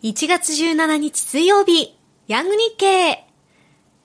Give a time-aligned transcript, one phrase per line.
[0.00, 1.98] 1月17日水曜日、
[2.28, 3.26] ヤング日経。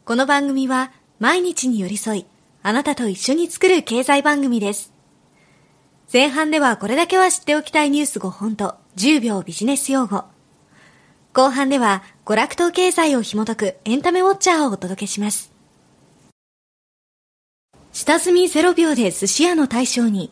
[0.06, 2.26] この番組は毎日に寄り添い、
[2.64, 4.92] あなたと一緒に作る経済番組です。
[6.12, 10.24] 前半ではこれだけは知っておきたいニュース5本と10秒ビジネス用語。
[11.32, 15.52] 後半では娯楽と経済を紐解くエンタメウォッチャーをお届けします。
[17.92, 20.32] 下積み0秒で寿司屋の大将に、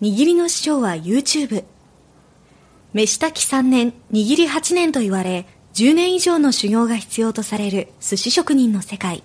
[0.00, 1.64] 握りの師匠は YouTube。
[2.94, 9.22] 飯炊き3年、握り8年と言われ、10年以上の修行が必要とされる寿司職人の世界。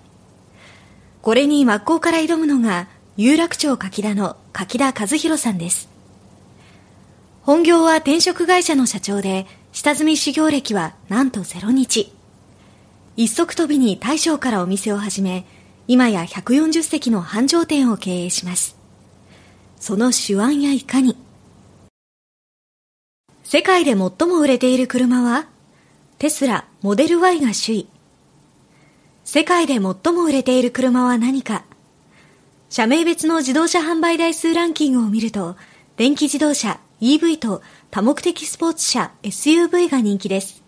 [1.20, 5.88] これに真っ向から挑むのが、有楽町柿田の柿田和弘さんです。
[7.42, 12.10] 本業は転職会社の社長で、下積み修行歴はなんと0日。
[13.16, 15.44] 一足飛びに大将からお店を始め、
[15.86, 18.76] 今や140席の繁盛店を経営します。
[19.78, 21.18] その手腕やいかに。
[23.50, 23.96] 世界で最
[24.28, 25.46] も売れている車は
[26.18, 27.88] テスラモデル Y が首位。
[29.24, 31.64] 世界で最も売れている車は何か
[32.68, 35.56] 社名別の自動車販売台数ランキングを見ると、
[35.96, 40.62] 電気自動車 EV と多目的スポーツ車 SUV が人気です。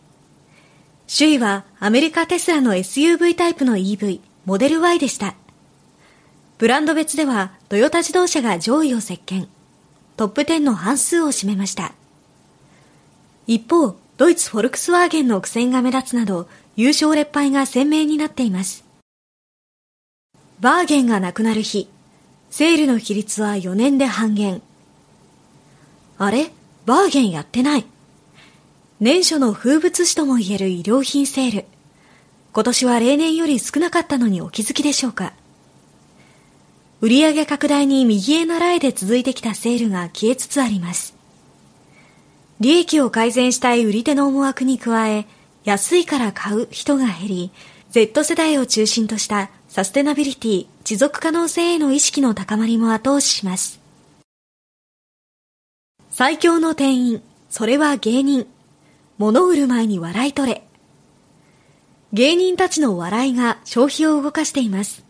[1.06, 5.34] 首位はアメリカテスラの SUV タイプの EV モデル Y でした。
[6.56, 9.50] ブランド別ではトヨタ自動車が上位を席巻。
[10.16, 11.92] トップ10の半数を占めました。
[13.46, 18.84] 一方、ドイツフォルクスワーゲンの苦戦が目立つなど、優勝劣敗が鮮明になっています。
[20.60, 21.88] バーゲンがなくなる日、
[22.50, 24.60] セールの比率は4年で半減。
[26.18, 26.50] あれ？
[26.86, 27.86] バーゲンやってない。
[29.00, 31.64] 年初の風物詩ともいえる衣料品セール。
[32.52, 35.32] 今年は例年より少なかったのにお気づきでしょうか
[37.00, 41.19] 売上拡大に右へ習えで続いてきたセールが消えつつあります。
[42.60, 45.26] 利益を改善したい売り手の思惑に加え、
[45.64, 47.50] 安いから買う人が減り、
[47.90, 53.80] Z 世代を中心としたサステナビリティ、持続可能性への意識の高まりも後押しします。
[56.10, 58.46] 最強の店員、それは芸人。
[59.16, 60.62] 物売る前に笑い取れ。
[62.12, 65.04] 芸人たちの笑いが消費を動かしています。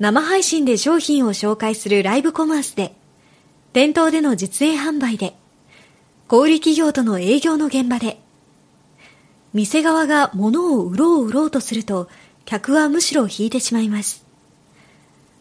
[0.00, 2.94] 生配信で商品を紹介するライブコマースで、
[3.72, 5.36] 店頭での実演販売で、
[6.32, 8.18] 小売企業との営業の現場で、
[9.52, 12.08] 店側が物を売ろう売ろうとすると、
[12.46, 14.24] 客はむしろ引いてしまいます。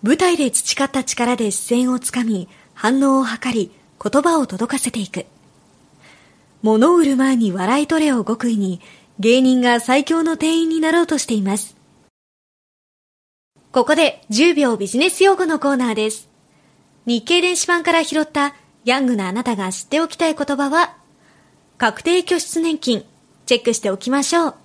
[0.04, 3.72] 舞台で培った力で視線をつかみ、反応を図り、
[4.04, 5.28] 言葉を届かせていく。
[6.62, 8.82] 物を売る前に笑い取れを極意に、
[9.18, 11.78] 芸人が最強の店員になろうとしています。
[13.72, 16.28] ここで10秒ビジネス用語のコーナーです。
[17.06, 20.96] 日経電子版から拾ったヤングなあなたが知っておきたい言葉は、
[21.78, 23.06] 確定拠出年金、
[23.46, 24.56] チェックしておきましょう。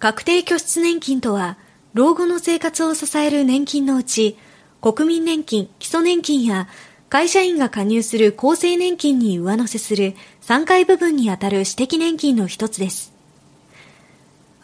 [0.00, 1.58] 確定拠出年金とは、
[1.94, 4.36] 老後の生活を支える年金のうち、
[4.80, 6.66] 国民年金、基礎年金や
[7.08, 13.12] 会社員が加入する厚生年金に上乗せする3回部分にあたる私的年金の一つです。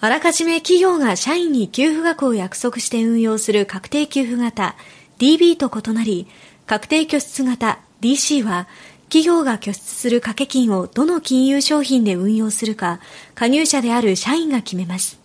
[0.01, 4.77] あらかじめ企業が社員に給付額を約束して運用する確定給付型
[5.19, 6.27] DB と異なり、
[6.67, 8.69] 確定拠出型 DC は、
[9.05, 13.01] 企業が拠出する掛け金をどの金融商品で運用するか、
[13.35, 15.19] 加入者である社員が決めます。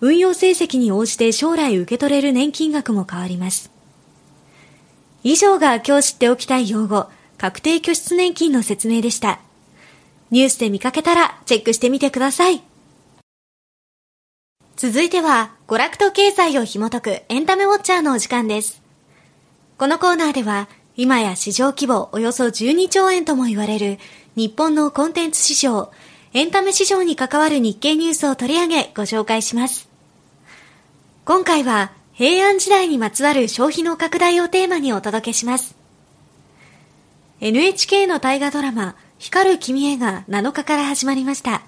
[0.00, 3.70] 運用成績に応じて将来受け取れる年金額も変わります。
[5.24, 9.40] 以上が今日知っておきたい用語、確定拠出年金の説明でした。
[10.30, 12.62] ニュースで見かけたらチェックしてみてください。
[14.76, 18.80] 続いては、娯楽と経済を紐解くエンタメウォッチャーのお時間です。
[19.76, 20.68] このコーナーでは、
[21.00, 23.98] 今や市場規模およそ12兆円とも言われる
[24.34, 25.92] 日本のコンテンツ市場、
[26.34, 29.88] エンタメ市場に関わる日経ニュースを取り上げご紹介します。
[31.24, 35.76] 今回は平安時代にまつわる消費の拡大をテーマにお届けします。
[37.40, 41.62] NHK の大河ドラマ、光る君へが7日から始まりました。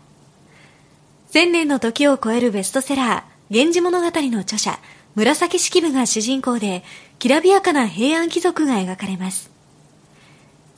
[1.28, 4.81] 千年の時を超えるベストセラー、源氏物語の著者、
[5.16, 6.84] 紫式部が主人公で、
[7.18, 9.51] きらびやかな平安貴族が描かれます。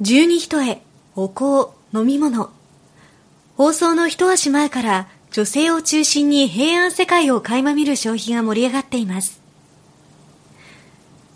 [0.00, 0.82] 十二人へ、
[1.14, 2.50] お香、飲み物。
[3.56, 9.40] 放送の一足前から、女性を中心に平安世界を垣間見る消費が盛り上がっています。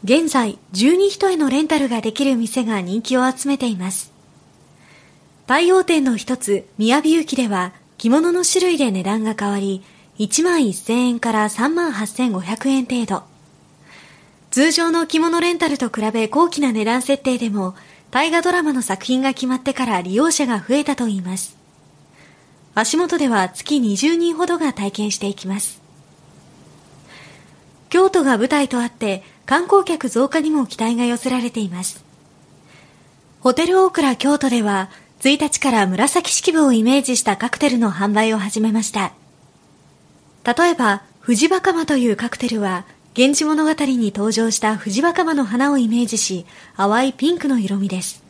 [0.04, 4.12] 現在、十二人へのレンタルができる店が人気を集めています。
[5.46, 9.82] 太陽店の一つ、宮城駅では、着物の種類で値段が変わり、
[10.18, 13.22] 1万1000円から3万8500円程度。
[14.50, 17.74] 通常の着物レンタルと比べ高貴な値段設定でも、
[18.10, 21.56] 大河ドラマの作品が決まってから利用者が増えたといいます。
[22.74, 25.82] 足元では月20人ほどが体験していきます。
[27.88, 32.04] 京都が舞台とあって観光客増加にも期待が寄せられています。
[33.40, 34.90] ホテルオークラ京都では
[35.20, 39.12] 1日から紫式部をイメージしたカクテルの販売を始めました。
[40.46, 42.84] 例えば、藤若間というカクテルは、
[43.16, 46.46] 源氏物語に登場した藤若間の花をイメージし、
[46.76, 48.22] 淡いピンクの色味です。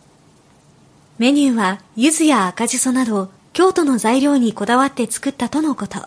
[1.18, 6.06] メニューは、柚子や赤じそなど、京都の材料にこだわって作ったとのこと。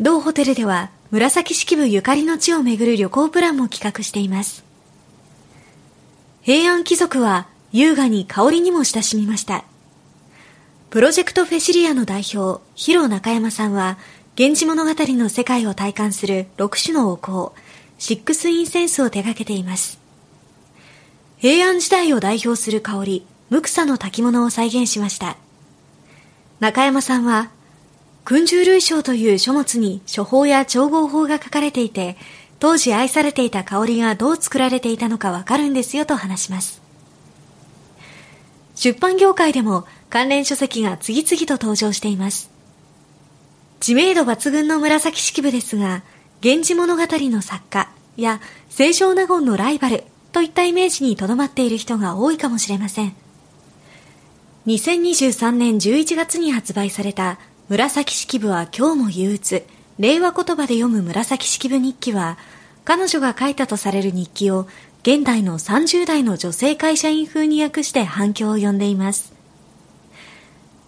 [0.00, 4.64] 同ホテルでは紫式部ゆかりの地を巡る旅行プランも企画しています。
[6.42, 9.64] 平安貴族は優雅に香りにも親しみました。
[10.90, 13.96] プロジェクトフェシリアの代表、広中山さんは、
[14.34, 17.52] 源氏物語の世界を体感する6種のお香、
[17.98, 20.00] シックスインセンスを手掛けています。
[21.36, 25.36] 平安時代を代表する香り、無草の炊物を再現しました。
[26.60, 27.50] 中山さんは、
[28.24, 32.16] 訓従類章という書物に処方や調合法が書かれていて、
[32.58, 36.80] 当時愛されていた香りがどう作られていたのかわかるんですよと話します。
[38.76, 42.51] 出版業界でも関連書籍が次々と登場しています。
[43.82, 46.04] 知名度抜群の紫式部ですが、
[46.40, 48.40] 源氏物語の作家や
[48.70, 53.12] 清少納言のライバルといったイメージにとどまっている人が多いかもしれません。
[54.68, 59.64] 2023年11月に発売された紫式部は今日も憂鬱、
[59.98, 62.38] 令和言葉で読む紫式部日記は、
[62.84, 64.68] 彼女が書いたとされる日記を
[65.02, 69.32] 現代の30代の女性会社員風に訳して反響を呼んでいます。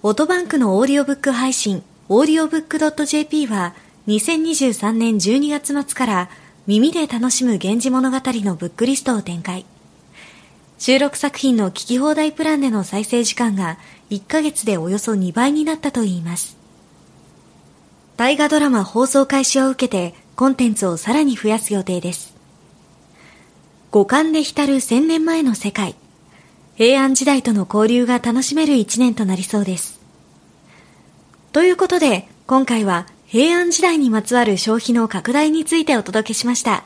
[0.05, 3.75] オートバンクのオーディオブック配信、オーディオブックドット .jp は
[4.09, 6.29] 2023年12月末から
[6.67, 9.65] 耳で楽しむ源氏物語のブックリストを展開。
[10.79, 13.79] 収録作品の聞き放題プランでの再生時間が
[14.11, 16.59] 1ヶ月でおよそ2倍になったといいます。
[18.19, 22.35] 大河ドラマ放送開始を受けてコンテンツをさらに増やす予定です。
[23.93, 25.95] 五感で浸る千年前の世界。
[26.75, 29.94] 平安時代との交流が楽しめる一年となりそうです。
[31.55, 36.83] ということで、今回は平安時代にまつわる消費の拡大についてお届けしました。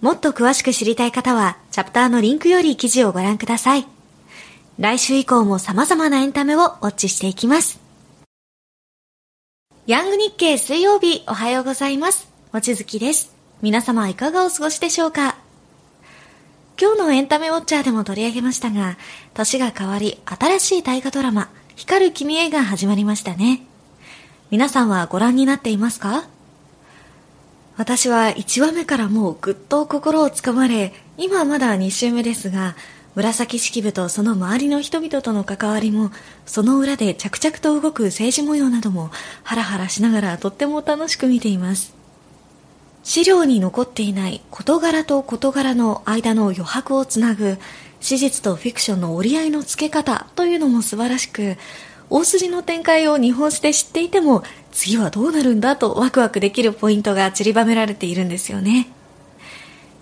[0.00, 3.86] もっと詳しく知りたい方は、チャプターのリンクより記事をご覧ください。
[4.78, 7.78] 来週以降も様々なエンタメをウォッチしていきます。
[9.86, 12.30] ヤング日経水曜日おはようございます。
[12.54, 13.30] もちづきです。
[13.60, 15.36] 皆様いかがお過ごしでしょうか？
[16.80, 18.96] 今日のエンタメウォッチャーでも取り上げましたが、
[19.34, 23.60] 年が変わり新しい大河ドラマ、光る君へが始まりましたね。
[24.50, 26.26] 皆さんはご覧になっていますか？
[27.76, 32.76] 私は1話目からもうぐっと心をつかまれ、今はまだ2週目ですが、
[33.14, 36.12] 紫式部とその周りの人々との関わりも、
[36.46, 39.10] その裏で着々と動く政治模様なども、
[39.42, 41.94] ハラハラしながらとっても楽しく見ています。
[43.04, 47.58] 資料に残っていない事柄と事柄の間の余白をつなぐ、
[48.06, 51.56] 史実とフィクションの折り合いのつけ方というのも素晴らしく、
[52.08, 58.86] 大筋の展開を日本史で知っていても次はどうなるんだとワクワクできるポイントが散りばめられているんですよね。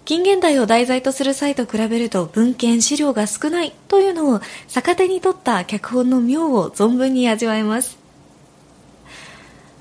[0.05, 7.97] 近現代を題材とする際と比べると文献資料が少ないというのを逆手に取った脚本の妙を存分に味わえます。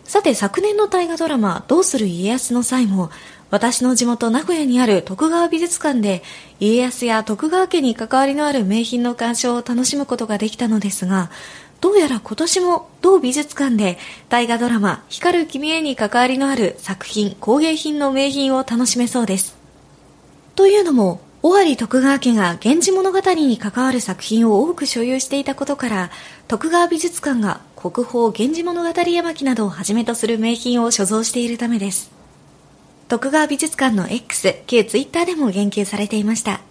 [0.06, 3.10] さて昨年の大河ドラマどうする家康の際も
[3.54, 6.24] 私の地元名古屋にある徳川美術館で
[6.60, 11.30] 家康や徳川家に関わりのある名品の鑑賞を楽しむことができたのですが
[11.80, 19.56] どうやら今年も同美術館で大河ドラマ光る君へに関わりのある作品、工芸品の名品を楽しめそうです。
[20.56, 26.10] というのも、尾張徳川家が源氏物語に関わる作品を多く所有していたことから、
[26.48, 32.23] 徳川美術館が国宝源氏物語絵巻などをはじめとする名品を所蔵しているためです。
[33.14, 36.62] 徳川美術館の X、旧 Twitter でも言及されていました。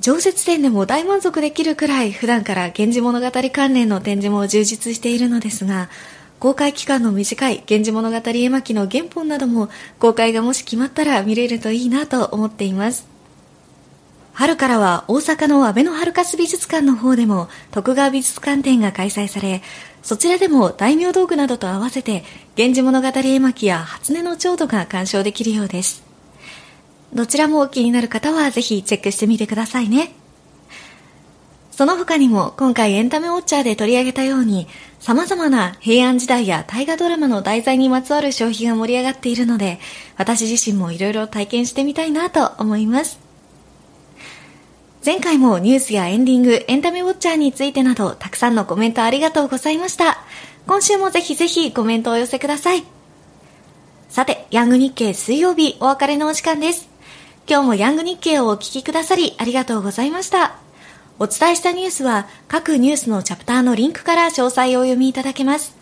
[0.00, 5.88] 常設展でも大満足できるくらい普段から源氏物語関連の展示も充実しているのですが、
[6.38, 13.04] 公開期間の短い源氏物語絵巻の原本なども公開がもし決まったら見れるといいなと思っています。
[14.40, 19.60] 春からは大阪のアベノハルカス美術館の方でも徳川美術館展が開催され、
[20.02, 22.24] そちらでも大名道具などと合わせて
[22.56, 26.02] 源氏物語絵巻や初音の調度が鑑賞できるようです。
[27.12, 30.14] どちらも気になる方はぜひチェックしてみてくださいね。
[31.70, 34.68] その他にも今回エンタメウォッチャーで取り上げたように
[35.00, 39.80] 様々な平安時代や大河ドラマの題材にまつわる消費が盛り上がっているので
[40.16, 43.29] 私自身も色々体験してみたいなと思います。
[45.02, 50.18] 前回もニュースやエンディング、エンタメウォッチャーについてなど、たくさんのコメントありがとうございました。
[50.66, 52.84] 今週もぜひぜひコメントをお寄せください。
[54.10, 56.90] さて、ヤング日経水曜日お別れのお時間です。
[57.48, 60.56] 今日もヤング日経をお聞きくださりありがとうございました。
[61.18, 65.74] お伝えしたニュースは各ニュースのチャプターのリンクから詳細をお読みいただけます。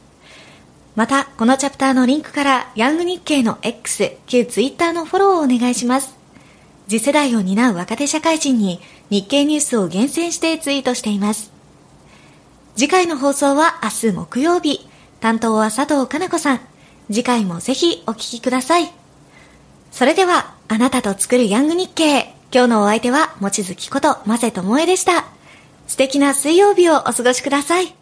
[0.95, 6.18] また、このチャプターのリンクからヤング日経の X、旧 Twitter のフォローをお願いします。
[6.89, 8.81] 次世代を担う若手社会人に
[9.11, 11.53] 日経ニュースを厳選してツイートしています。
[12.77, 14.89] 次回の放送は明日木曜日。
[15.21, 16.61] 担当は佐藤かな子さん。
[17.09, 18.91] 次回もぜひお聞きください。
[19.91, 22.35] それでは、あなたと作るヤング日経。
[22.53, 25.27] 今日のお相手は、もちづきこと、ませともえでした。
[25.89, 27.98] 素敵な水曜日をお過ごしください。